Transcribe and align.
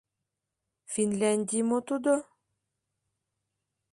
—Финляндий 0.93 1.63
мо 1.69 1.79
тудо? 1.87 2.13